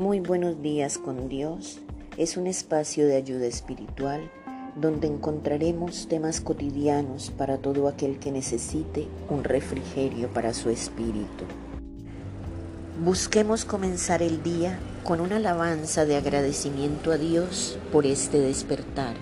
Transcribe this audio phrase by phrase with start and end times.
[0.00, 1.78] Muy buenos días con Dios
[2.16, 4.30] es un espacio de ayuda espiritual
[4.74, 11.44] donde encontraremos temas cotidianos para todo aquel que necesite un refrigerio para su espíritu.
[13.04, 19.16] Busquemos comenzar el día con una alabanza de agradecimiento a Dios por este despertar,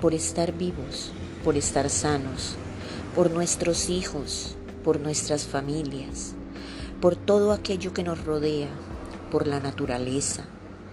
[0.00, 1.10] por estar vivos,
[1.42, 2.54] por estar sanos,
[3.16, 6.36] por nuestros hijos, por nuestras familias,
[7.00, 8.68] por todo aquello que nos rodea,
[9.30, 10.44] por la naturaleza,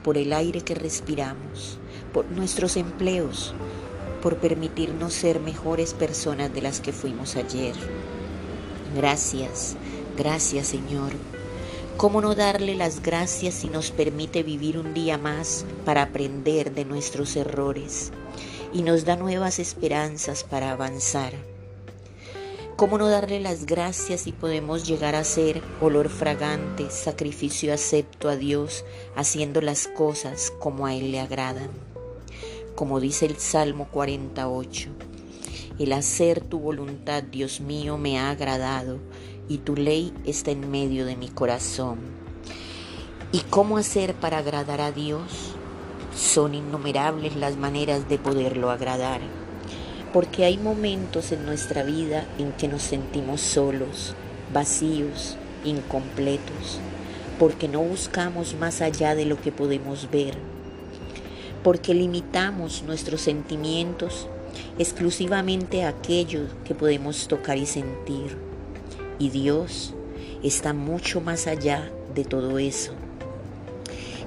[0.03, 1.77] por el aire que respiramos,
[2.13, 3.53] por nuestros empleos,
[4.21, 7.75] por permitirnos ser mejores personas de las que fuimos ayer.
[8.95, 9.75] Gracias,
[10.17, 11.11] gracias Señor.
[11.97, 16.85] ¿Cómo no darle las gracias si nos permite vivir un día más para aprender de
[16.85, 18.11] nuestros errores
[18.73, 21.52] y nos da nuevas esperanzas para avanzar?
[22.76, 28.35] ¿Cómo no darle las gracias si podemos llegar a ser olor fragante, sacrificio acepto a
[28.35, 28.84] Dios,
[29.15, 31.70] haciendo las cosas como a Él le agradan?
[32.74, 34.90] Como dice el Salmo 48,
[35.77, 38.98] el hacer tu voluntad, Dios mío, me ha agradado
[39.48, 41.99] y tu ley está en medio de mi corazón.
[43.32, 45.54] ¿Y cómo hacer para agradar a Dios?
[46.15, 49.21] Son innumerables las maneras de poderlo agradar
[50.13, 54.13] porque hay momentos en nuestra vida en que nos sentimos solos,
[54.53, 56.79] vacíos, incompletos,
[57.39, 60.35] porque no buscamos más allá de lo que podemos ver,
[61.63, 64.28] porque limitamos nuestros sentimientos
[64.78, 68.38] exclusivamente a aquellos que podemos tocar y sentir.
[69.17, 69.95] Y Dios
[70.44, 72.91] está mucho más allá de todo eso.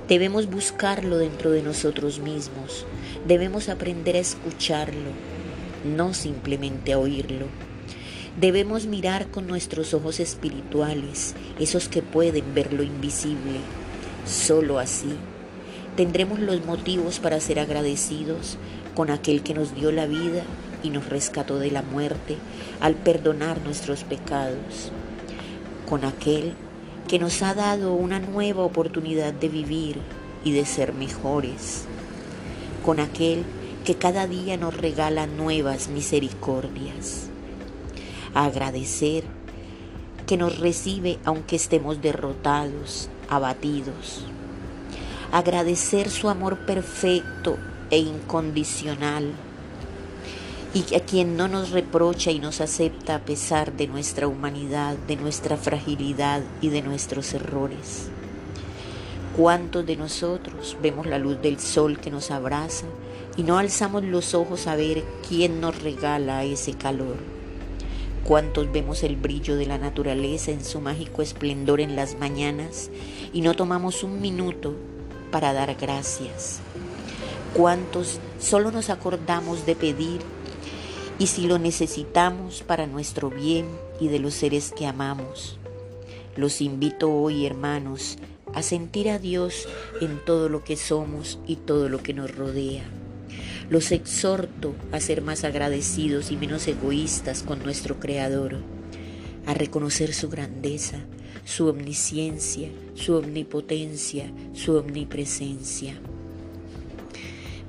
[0.08, 2.86] Debemos buscarlo dentro de nosotros mismos,
[3.26, 5.10] debemos aprender a escucharlo,
[5.86, 7.46] no simplemente a oírlo.
[8.38, 13.60] Debemos mirar con nuestros ojos espirituales, esos que pueden ver lo invisible.
[14.26, 15.16] Solo así
[15.96, 18.58] tendremos los motivos para ser agradecidos
[18.94, 20.42] con aquel que nos dio la vida
[20.82, 22.36] y nos rescató de la muerte
[22.80, 24.92] al perdonar nuestros pecados,
[25.88, 26.52] con aquel
[27.08, 29.96] que nos ha dado una nueva oportunidad de vivir
[30.44, 31.84] y de ser mejores,
[32.84, 33.44] con aquel
[33.86, 37.28] que cada día nos regala nuevas misericordias.
[38.34, 39.22] Agradecer
[40.26, 44.24] que nos recibe aunque estemos derrotados, abatidos.
[45.30, 47.58] Agradecer su amor perfecto
[47.88, 49.30] e incondicional
[50.74, 55.14] y a quien no nos reprocha y nos acepta a pesar de nuestra humanidad, de
[55.14, 58.08] nuestra fragilidad y de nuestros errores.
[59.36, 62.86] ¿Cuántos de nosotros vemos la luz del sol que nos abraza
[63.36, 67.16] y no alzamos los ojos a ver quién nos regala ese calor?
[68.24, 72.90] ¿Cuántos vemos el brillo de la naturaleza en su mágico esplendor en las mañanas
[73.32, 74.74] y no tomamos un minuto
[75.30, 76.60] para dar gracias?
[77.54, 80.20] ¿Cuántos solo nos acordamos de pedir
[81.18, 83.66] y si lo necesitamos para nuestro bien
[84.00, 85.58] y de los seres que amamos?
[86.34, 88.18] Los invito hoy, hermanos,
[88.54, 89.68] a sentir a Dios
[90.00, 92.84] en todo lo que somos y todo lo que nos rodea.
[93.68, 98.58] Los exhorto a ser más agradecidos y menos egoístas con nuestro Creador,
[99.44, 100.98] a reconocer su grandeza,
[101.44, 105.94] su omnisciencia, su omnipotencia, su omnipresencia.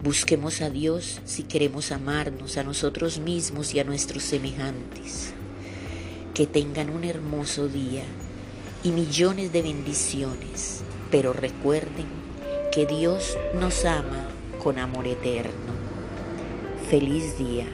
[0.04, 5.34] Busquemos a Dios si queremos amarnos a nosotros mismos y a nuestros semejantes.
[6.36, 8.04] Que tengan un hermoso día
[8.84, 10.82] y millones de bendiciones.
[11.10, 12.06] Pero recuerden
[12.72, 14.28] que Dios nos ama
[14.62, 15.77] con amor eterno.
[16.90, 17.66] Feliz día.